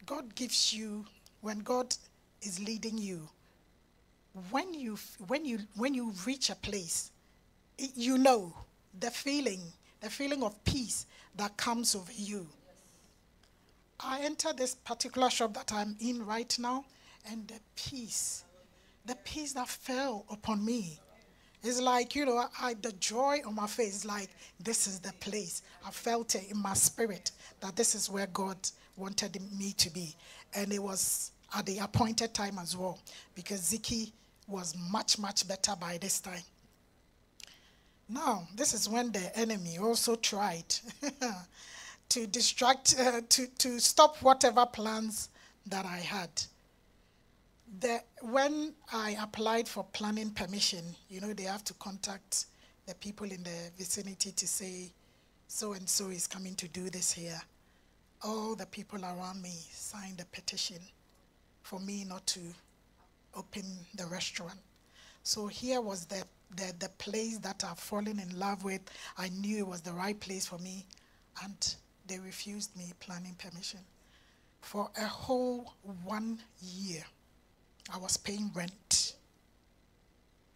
[0.07, 1.05] God gives you,
[1.41, 1.95] when God
[2.43, 3.29] is leading you,
[4.51, 7.11] when you, when you, when you reach a place,
[7.79, 8.55] it, you know
[8.99, 9.61] the feeling
[10.01, 12.47] the feeling of peace that comes over you.
[14.01, 16.85] I entered this particular shop that I'm in right now,
[17.31, 18.45] and the peace,
[19.05, 20.99] the peace that fell upon me.
[21.63, 25.61] It's like, you know, I, the joy on my face like, this is the place.
[25.87, 28.57] I felt it in my spirit that this is where God
[28.97, 30.17] wanted me to be.
[30.55, 32.99] And it was at the appointed time as well,
[33.35, 34.13] because Ziki
[34.51, 36.43] was much, much better by this time.
[38.09, 40.75] Now, this is when the enemy also tried
[42.09, 45.29] to distract, uh, to, to stop whatever plans
[45.67, 46.31] that I had.
[47.79, 52.47] The, when I applied for planning permission, you know, they have to contact
[52.87, 54.91] the people in the vicinity to say,
[55.47, 57.41] so and so is coming to do this here.
[58.25, 60.79] All the people around me signed a petition
[61.63, 62.41] for me not to
[63.35, 63.65] open
[63.95, 64.59] the restaurant.
[65.23, 66.25] So here was the
[66.57, 68.81] the, the place that I've fallen in love with.
[69.17, 70.87] I knew it was the right place for me.
[71.45, 71.75] And
[72.07, 73.81] they refused me planning permission.
[74.61, 77.05] For a whole one year,
[77.93, 79.15] I was paying rent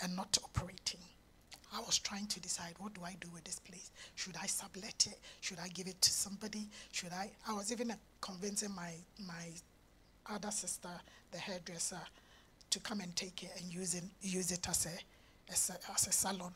[0.03, 1.01] and not operating.
[1.73, 3.91] I was trying to decide what do I do with this place?
[4.15, 5.19] Should I sublet it?
[5.41, 6.69] Should I give it to somebody?
[6.93, 7.33] Should I?
[7.49, 8.93] I was even convincing my
[9.27, 9.47] my
[10.31, 10.91] other sister,
[11.33, 12.01] the hairdresser,
[12.75, 16.07] to come and take it and use it use it as a as a, as
[16.07, 16.53] a salon.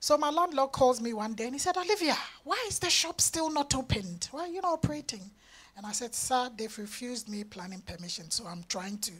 [0.00, 3.20] So my landlord calls me one day and he said, Olivia, why is the shop
[3.20, 4.28] still not opened?
[4.32, 5.30] Why are you not operating?
[5.76, 9.12] And I said, Sir, they've refused me planning permission, so I'm trying to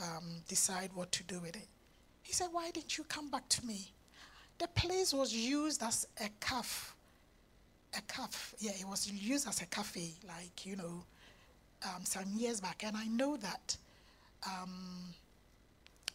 [0.00, 1.66] um, decide what to do with it.
[2.22, 3.92] He said, Why didn't you come back to me?
[4.58, 6.92] The place was used as a cafe.
[7.98, 8.56] A cafe.
[8.60, 11.04] Yeah, it was used as a cafe, like, you know,
[11.84, 12.84] um, some years back.
[12.86, 13.76] And I know that
[14.46, 15.14] um,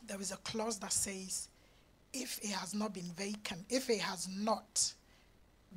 [0.08, 1.50] there is a clause that says
[2.14, 4.94] if it has not been vacant, if it has not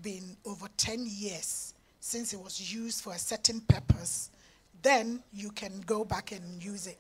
[0.02, 4.30] been over 10 years since it was used for a certain purpose,
[4.82, 6.98] then you can go back and use it.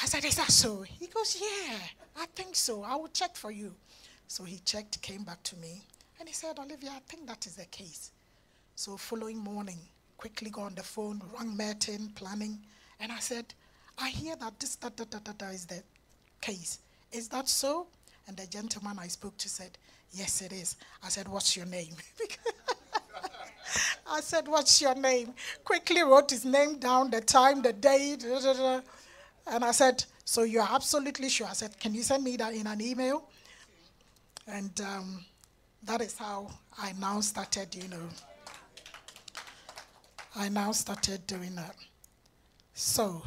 [0.00, 0.82] I said, Is that so?
[0.82, 1.76] He goes, Yeah,
[2.16, 2.84] I think so.
[2.84, 3.74] I will check for you.
[4.28, 5.82] So he checked, came back to me,
[6.20, 8.12] and he said, Olivia, I think that is the case.
[8.76, 9.78] So following morning,
[10.18, 12.60] quickly go on the phone, rang Merton, planning,
[13.00, 13.54] and I said,
[14.00, 14.76] I hear that this
[15.52, 15.82] is the
[16.40, 16.78] case.
[17.12, 17.86] Is that so?
[18.26, 19.76] And the gentleman I spoke to said,
[20.12, 20.76] Yes, it is.
[21.02, 21.94] I said, What's your name?
[24.10, 25.34] I said, What's your name?
[25.64, 28.20] Quickly wrote his name down, the time, the date.
[28.20, 28.80] Da, da, da.
[29.50, 31.46] And I said, So you're absolutely sure?
[31.46, 33.24] I said, Can you send me that in an email?
[34.46, 35.24] And um,
[35.84, 38.08] that is how I now started, you know.
[40.36, 41.74] I now started doing that.
[42.72, 43.22] So,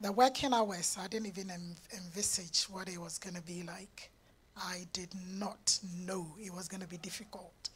[0.00, 1.50] the working hours, I didn't even
[1.94, 4.10] envisage what it was going to be like.
[4.56, 7.68] I did not know it was going to be difficult.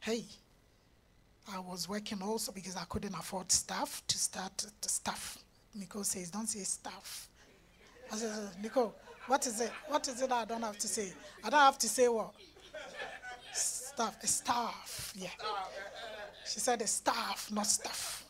[0.00, 0.24] Hey,
[1.52, 5.38] I was working also because I couldn't afford staff to start the staff.
[5.74, 7.28] Nicole says, don't say staff.
[8.12, 8.30] I said,
[8.62, 8.94] Nicole,
[9.26, 9.72] what is it?
[9.88, 11.12] What is it I don't have to say?
[11.44, 12.32] I don't have to say what?
[13.52, 15.28] Staff, staff, yeah.
[16.44, 18.25] She said staff, not stuff.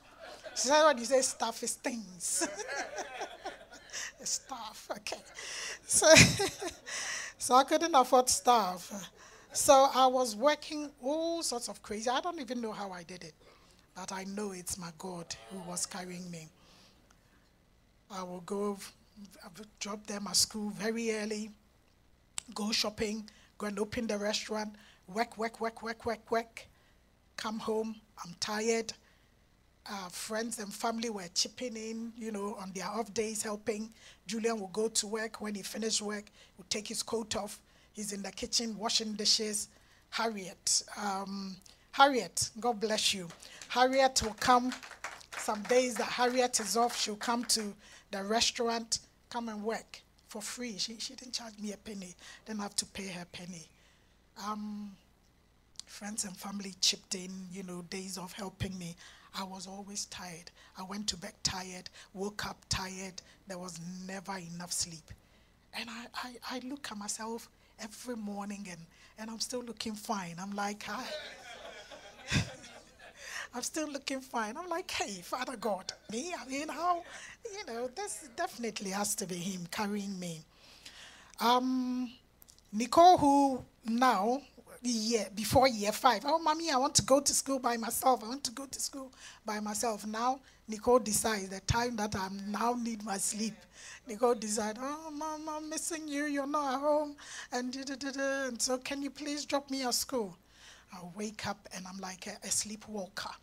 [0.56, 2.48] She said when you say Stuff is things.
[4.20, 5.20] a staff, okay.
[5.86, 6.12] So,
[7.38, 9.10] so I couldn't afford staff.
[9.52, 12.10] So I was working all sorts of crazy.
[12.10, 13.34] I don't even know how I did it,
[13.94, 16.48] but I know it's my God who was carrying me.
[18.10, 18.78] I will go
[19.80, 21.50] drop them at school very early,
[22.54, 24.74] go shopping, go and open the restaurant,
[25.08, 26.66] work, work, work, work, work, work,
[27.36, 28.92] come home, I'm tired.
[29.88, 33.88] Uh, friends and family were chipping in, you know, on their off days helping.
[34.26, 35.40] Julian would go to work.
[35.40, 36.24] When he finished work,
[36.56, 37.60] will take his coat off.
[37.92, 39.68] He's in the kitchen washing dishes.
[40.10, 41.56] Harriet, um,
[41.92, 43.28] Harriet, God bless you.
[43.68, 44.72] Harriet will come
[45.38, 46.98] some days that Harriet is off.
[46.98, 47.74] She'll come to
[48.10, 50.78] the restaurant, come and work for free.
[50.78, 52.14] She, she didn't charge me a penny.
[52.44, 53.66] Didn't have to pay her a penny.
[54.46, 54.90] Um,
[55.86, 58.96] friends and family chipped in, you know, days of helping me.
[59.38, 60.50] I was always tired.
[60.78, 63.20] I went to bed tired, woke up tired.
[63.46, 65.10] There was never enough sleep.
[65.78, 67.48] And I, I, I look at myself
[67.80, 68.80] every morning and,
[69.18, 70.36] and I'm still looking fine.
[70.40, 71.04] I'm like, hi.
[73.54, 74.56] I'm still looking fine.
[74.56, 76.34] I'm like, hey, Father God, me?
[76.38, 77.02] I mean, how,
[77.44, 80.40] you know, this definitely has to be Him carrying me.
[81.40, 82.10] Um,
[82.72, 84.42] Nicole, who now,
[84.82, 88.22] year, before year five, oh, mommy, I want to go to school by myself.
[88.24, 89.12] I want to go to school
[89.44, 90.06] by myself.
[90.06, 93.54] Now, Nicole decides the time that I now need my sleep.
[94.06, 96.24] Nicole decides, oh, mom, I'm missing you.
[96.24, 97.16] You're not at home.
[97.52, 100.36] And, da, da, da, and so, can you please drop me at school?
[100.92, 103.34] I wake up and I'm like a, a sleepwalker.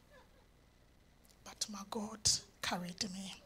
[1.43, 2.19] But my God
[2.62, 3.42] carried me.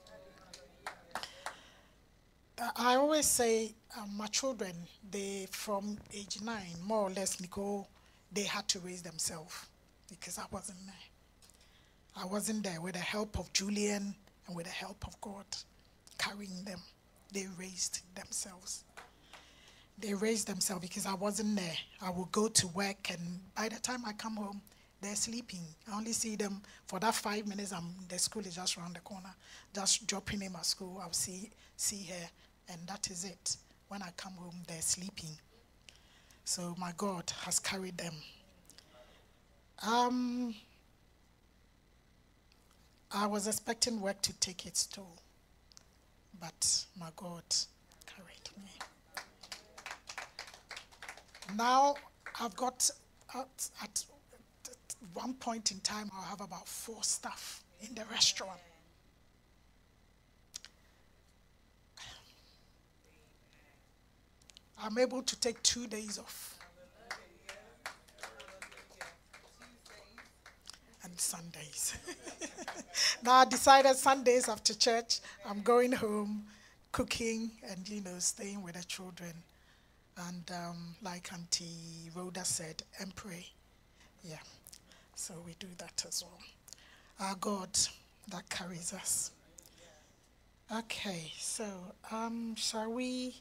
[2.76, 4.74] I always say um, my children,
[5.12, 7.88] they from age nine, more or less, Nicole,
[8.32, 9.68] they had to raise themselves
[10.10, 12.24] because I wasn't there.
[12.24, 14.16] I wasn't there with the help of Julian
[14.48, 15.46] and with the help of God
[16.18, 16.80] carrying them.
[17.32, 18.84] They raised themselves.
[20.00, 21.76] They raised themselves because I wasn't there.
[22.02, 24.62] I would go to work, and by the time I come home,
[25.02, 25.62] they're sleeping.
[25.92, 27.72] I only see them for that five minutes.
[27.72, 29.30] I'm, the school is just around the corner.
[29.76, 31.00] Just dropping him at school.
[31.02, 32.30] I'll see, see her,
[32.70, 33.58] and that is it.
[33.88, 35.30] When I come home, they're sleeping.
[36.44, 38.14] So my God has carried them.
[39.86, 40.56] Um,
[43.12, 45.18] I was expecting work to take its toll,
[46.40, 47.44] but my God
[48.06, 48.72] carried me.
[51.56, 51.96] Now
[52.40, 52.90] I've got
[53.36, 54.04] at, at
[55.14, 58.60] one point in time, I'll have about four staff in the restaurant.
[64.82, 66.60] I'm able to take two days off.
[71.04, 71.96] And Sundays.
[73.24, 76.44] now I decided Sundays after church, I'm going home,
[76.92, 79.34] cooking, and you know, staying with the children.
[80.28, 83.46] And um, like Auntie Rhoda said, and pray.
[84.24, 84.40] Yeah.
[85.16, 86.40] So we do that as well.
[87.28, 87.70] Our God
[88.30, 89.32] that carries us.
[90.76, 91.66] Okay, so
[92.12, 93.36] um, shall we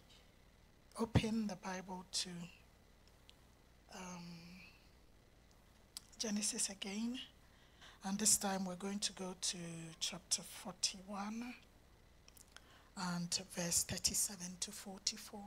[0.99, 2.29] open the Bible to
[3.95, 4.25] um,
[6.19, 7.19] Genesis again?
[8.05, 9.59] And this time we're going to go to
[10.01, 11.55] chapter 41
[12.97, 15.41] and verse 37 to 44.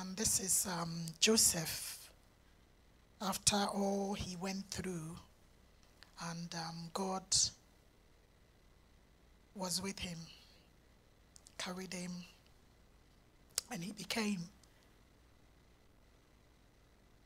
[0.00, 2.10] And this is um, Joseph
[3.22, 5.16] after all he went through,
[6.30, 7.22] and um, God
[9.54, 10.18] was with him,
[11.56, 12.10] carried him,
[13.70, 14.40] and he became.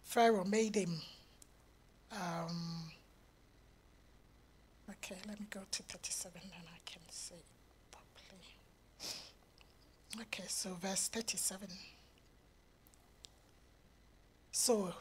[0.05, 1.01] Pharaoh made him.
[2.13, 2.91] Um,
[4.91, 7.35] okay, let me go to 37 and I can see
[7.91, 9.19] properly.
[10.23, 11.69] Okay, so verse 37.
[14.51, 14.93] So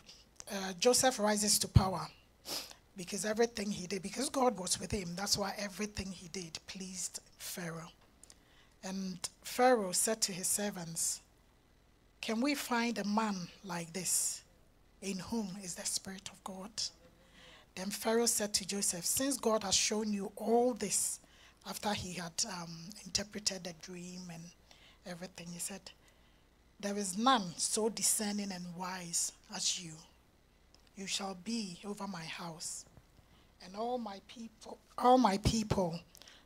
[0.52, 2.08] uh, Joseph rises to power
[2.98, 7.20] because everything he did, because God was with him, that's why everything he did pleased
[7.38, 7.92] Pharaoh.
[8.84, 11.22] And Pharaoh said to his servants,
[12.22, 14.41] Can we find a man like this
[15.01, 16.72] in whom is the Spirit of God?
[17.76, 21.20] Then Pharaoh said to Joseph, Since God has shown you all this
[21.68, 22.70] after he had um,
[23.05, 24.43] interpreted the dream and
[25.05, 25.82] everything, he said,
[26.80, 29.93] There is none so discerning and wise as you
[30.97, 32.84] you shall be over my house,
[33.63, 35.99] and all my people, all my people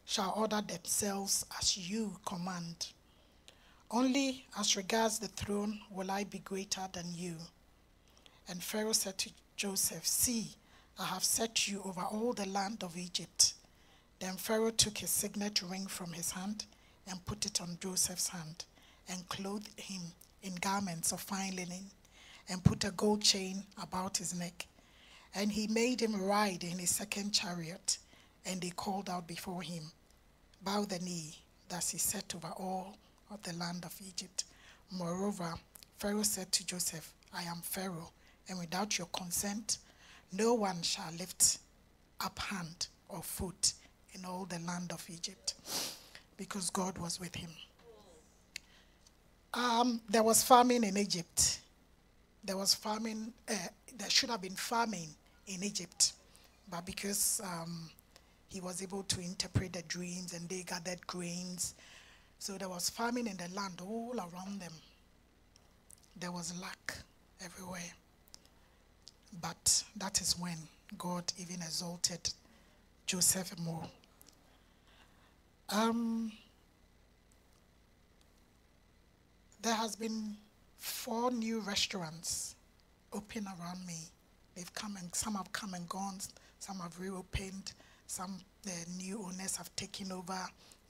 [0.05, 2.87] shall order themselves as you command.
[3.93, 7.35] Only as regards the throne will I be greater than you.
[8.47, 10.55] And Pharaoh said to Joseph, See,
[10.97, 13.53] I have set you over all the land of Egypt.
[14.19, 16.65] Then Pharaoh took his signet ring from his hand
[17.05, 18.63] and put it on Joseph's hand,
[19.09, 20.01] and clothed him
[20.41, 21.91] in garments of fine linen
[22.47, 24.67] and put a gold chain about his neck.
[25.35, 27.97] And he made him ride in his second chariot,
[28.45, 29.91] and they called out before him,
[30.61, 31.35] Bow the knee.
[31.67, 32.95] Thus he set over all
[33.31, 34.45] of the land of Egypt.
[34.91, 35.53] Moreover,
[35.97, 38.11] Pharaoh said to Joseph, I am Pharaoh,
[38.49, 39.77] and without your consent,
[40.31, 41.59] no one shall lift
[42.19, 43.73] up hand or foot
[44.13, 45.55] in all the land of Egypt,
[46.37, 47.51] because God was with him.
[49.53, 51.59] Um, there was famine in Egypt
[52.43, 53.53] there was famine, uh,
[53.97, 55.09] there should have been famine
[55.47, 56.13] in Egypt,
[56.69, 57.89] but because um,
[58.49, 61.75] he was able to interpret the dreams and they gathered grains,
[62.41, 64.73] so there was famine in the land all around them.
[66.19, 66.95] There was lack
[67.39, 67.93] everywhere.
[69.39, 70.57] But that is when
[70.97, 72.33] God even exalted
[73.05, 73.83] Joseph more.
[75.69, 76.31] Um,
[79.61, 80.35] there has been
[80.79, 82.55] four new restaurants
[83.13, 83.99] open around me.
[84.55, 86.17] They've come and some have come and gone,
[86.57, 87.73] some have reopened,
[88.07, 90.39] some the new owners have taken over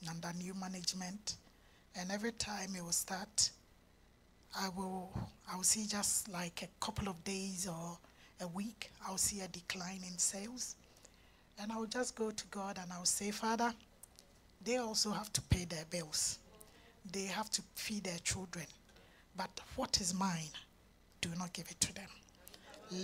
[0.10, 1.36] under new management.
[1.96, 3.52] And every time it will start,
[4.60, 5.12] I will
[5.52, 7.98] I will see just like a couple of days or
[8.42, 10.76] a week, I'll see a decline in sales.
[11.60, 13.74] And I'll just go to God and I'll say, Father,
[14.64, 16.40] they also have to pay their bills.
[17.12, 18.66] They have to feed their children.
[19.36, 20.50] But what is mine,
[21.22, 22.08] do not give it to them.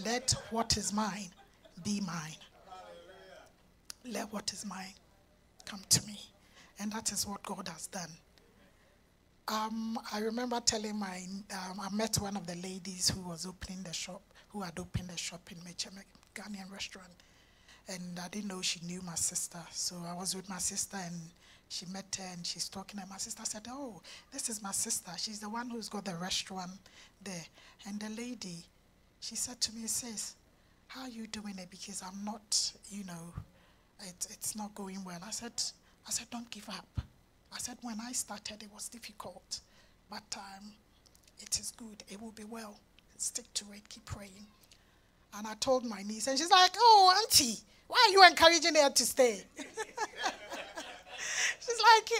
[0.03, 1.29] Let what is mine
[1.83, 2.35] be mine.
[4.05, 4.93] Let what is mine
[5.65, 6.19] come to me.
[6.79, 8.09] And that is what God has done.
[9.47, 13.81] Um, I remember telling my, um, I met one of the ladies who was opening
[13.83, 15.89] the shop, who had opened the shop in Mecha
[16.35, 17.07] Ghanaian restaurant.
[17.87, 19.59] And I didn't know she knew my sister.
[19.71, 21.15] So I was with my sister and
[21.69, 24.01] she met her and she's talking and my sister said, oh,
[24.31, 25.11] this is my sister.
[25.17, 26.71] She's the one who's got the restaurant
[27.23, 27.45] there.
[27.87, 28.65] And the lady,
[29.21, 30.35] she said to me, says,
[30.87, 31.69] how are you doing it?
[31.69, 33.33] Because I'm not, you know,
[34.01, 35.19] it, it's not going well.
[35.25, 35.53] I said,
[36.07, 37.01] I said, don't give up.
[37.53, 39.59] I said, when I started, it was difficult,
[40.09, 40.71] but um,
[41.39, 42.03] it is good.
[42.09, 42.79] It will be well.
[43.17, 43.87] Stick to it.
[43.89, 44.45] Keep praying.
[45.37, 48.89] And I told my niece, and she's like, oh, auntie, why are you encouraging her
[48.89, 49.43] to stay?
[51.59, 52.11] She's like,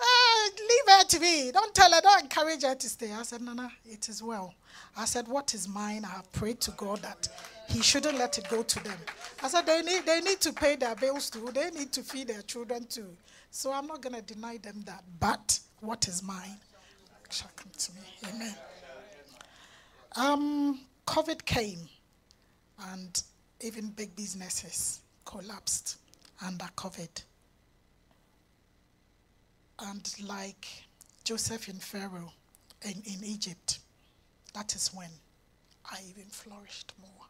[0.00, 1.50] uh, leave her to me.
[1.52, 3.12] Don't tell her, don't encourage her to stay.
[3.12, 4.54] I said, Nana, it is well.
[4.96, 6.04] I said, what is mine?
[6.04, 7.28] I have prayed to God that
[7.74, 8.96] He shouldn't let it go to them.
[9.42, 11.50] I said, they need, they need to pay their bills too.
[11.52, 13.16] They need to feed their children too.
[13.50, 15.02] So I'm not going to deny them that.
[15.18, 16.56] But what is mine
[17.30, 18.00] shall come to me.
[18.32, 18.54] Amen.
[20.14, 21.80] Um, COVID came
[22.92, 23.22] and
[23.60, 25.98] even big businesses collapsed
[26.46, 27.24] under COVID.
[29.80, 30.66] And like
[31.24, 32.32] Joseph in Pharaoh
[32.82, 33.80] in, in Egypt,
[34.54, 35.10] that is when
[35.90, 37.23] I even flourished more.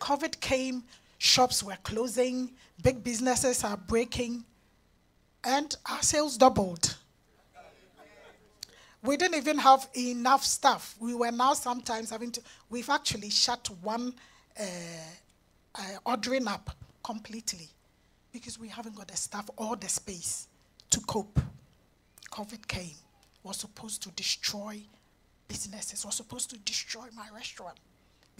[0.00, 0.82] COVID came,
[1.18, 2.50] shops were closing,
[2.82, 4.44] big businesses are breaking,
[5.44, 6.96] and our sales doubled.
[9.02, 10.94] We didn't even have enough staff.
[11.00, 14.12] We were now sometimes having to, we've actually shut one
[14.58, 14.64] uh,
[15.74, 16.70] uh, ordering up
[17.02, 17.68] completely
[18.32, 20.48] because we haven't got the staff or the space
[20.90, 21.40] to cope.
[22.30, 22.96] COVID came,
[23.42, 24.80] was supposed to destroy
[25.48, 27.78] businesses, was supposed to destroy my restaurant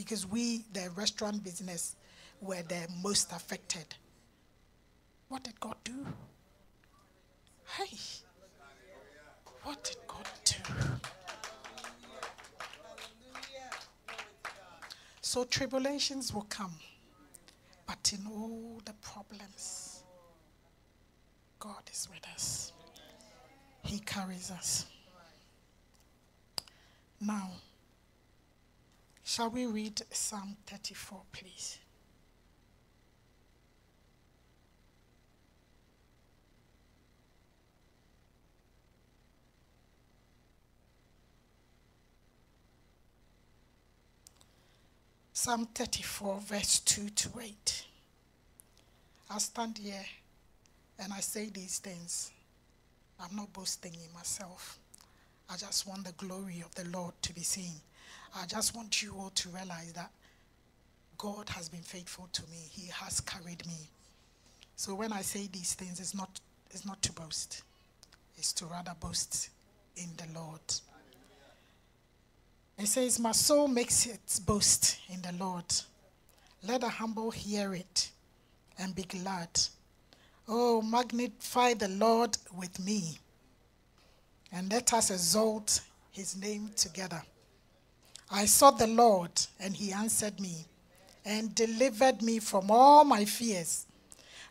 [0.01, 1.95] because we, the restaurant business,
[2.41, 3.85] were the most affected.
[5.29, 6.07] What did God do?
[7.77, 7.99] Hey,
[9.63, 10.57] what did God do?
[15.21, 16.73] So tribulations will come.
[17.87, 20.03] But in all the problems,
[21.59, 22.73] God is with us.
[23.83, 24.87] He carries us.
[27.21, 27.51] Now,
[29.31, 31.79] shall we read Psalm 34, please?
[45.33, 47.85] Psalm 34, verse 2 to 8.
[49.31, 49.95] I stand here
[50.99, 52.33] and I say these things.
[53.21, 54.81] I'm not boasting in myself.
[55.49, 57.81] I just want the glory of the Lord to be seen.
[58.35, 60.11] I just want you all to realize that
[61.19, 62.59] God has been faithful to me.
[62.71, 63.91] He has carried me.
[64.77, 67.63] So when I say these things, it's not, it's not to boast,
[68.37, 69.51] it's to rather boast
[69.97, 70.61] in the Lord.
[72.79, 75.67] It says, My soul makes its boast in the Lord.
[76.67, 78.11] Let the humble hear it
[78.79, 79.51] and be glad.
[80.49, 83.19] Oh, magnify the Lord with me,
[84.51, 87.23] and let us exalt his name together.
[88.31, 90.67] I sought the Lord, and he answered me
[91.25, 93.87] and delivered me from all my fears.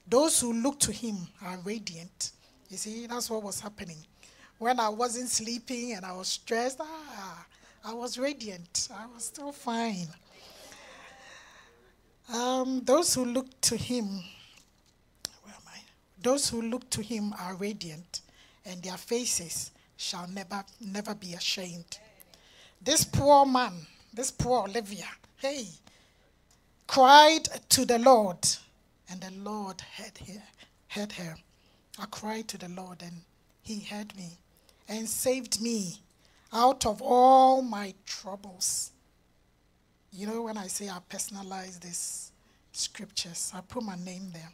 [0.08, 2.32] Those who look to him are radiant.
[2.70, 3.98] You see, that's what was happening.
[4.58, 7.46] When I wasn't sleeping and I was stressed, ah,
[7.86, 8.90] I was radiant.
[8.94, 10.08] I was still fine.
[12.34, 14.06] Um, those who look to him,
[15.44, 15.80] where am I?
[16.22, 18.22] Those who look to him are radiant,
[18.66, 21.98] and their faces shall never, never be ashamed.
[22.82, 23.74] This poor man,
[24.14, 25.08] this poor Olivia,
[25.38, 25.68] hey,
[26.88, 28.38] cried to the Lord,
[29.10, 30.42] and the Lord heard her.
[30.88, 31.36] Heard her.
[32.00, 33.22] I cried to the Lord, and
[33.62, 34.38] he heard me
[34.88, 36.00] and saved me
[36.54, 38.92] out of all my troubles.
[40.12, 42.32] You know, when I say I personalize these
[42.72, 44.52] scriptures, I put my name there.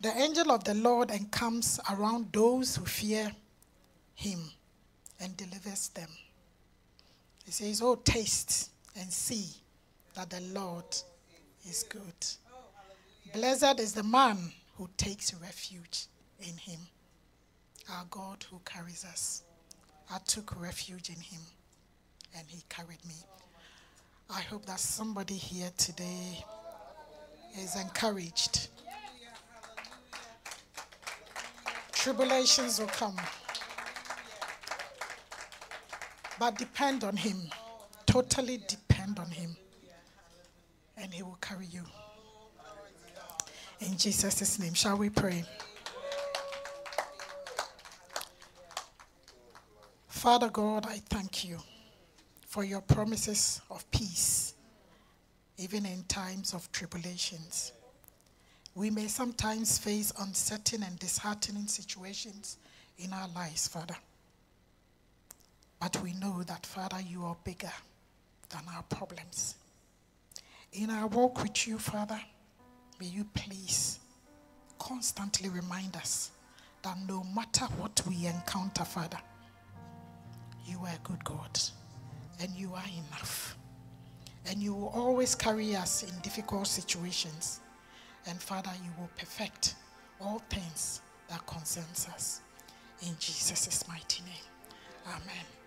[0.00, 3.32] The angel of the Lord encamps around those who fear
[4.14, 4.50] him
[5.20, 6.08] and delivers them.
[7.44, 9.48] He says, Oh, taste and see
[10.14, 10.84] that the Lord
[11.68, 12.26] is good.
[13.32, 16.06] Blessed is the man who takes refuge
[16.40, 16.80] in him,
[17.90, 19.42] our God who carries us.
[20.10, 21.40] I took refuge in him
[22.36, 23.14] and he carried me.
[24.30, 26.44] I hope that somebody here today
[27.58, 28.68] is encouraged.
[31.92, 33.16] Tribulations will come,
[36.38, 37.36] but depend on him.
[38.06, 39.56] Totally depend on him,
[40.96, 41.82] and he will carry you.
[43.80, 45.44] In Jesus' name, shall we pray?
[50.06, 51.58] Father God, I thank you
[52.46, 54.54] for your promises of peace,
[55.58, 57.72] even in times of tribulations.
[58.74, 62.56] We may sometimes face uncertain and disheartening situations
[62.96, 63.96] in our lives, Father.
[65.80, 67.72] But we know that, Father, you are bigger
[68.50, 69.56] than our problems.
[70.72, 72.20] In our walk with you, Father,
[73.00, 74.00] may you please
[74.78, 76.30] constantly remind us
[76.82, 79.18] that no matter what we encounter, Father,
[80.66, 81.58] you are a good God
[82.40, 83.56] and you are enough.
[84.46, 87.60] And you will always carry us in difficult situations.
[88.26, 89.74] And Father, you will perfect
[90.20, 92.40] all things that concerns us.
[93.02, 94.48] In Jesus' mighty name.
[95.06, 95.57] Amen.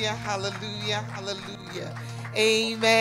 [0.00, 1.94] Hallelujah, hallelujah.
[2.36, 3.00] Amen.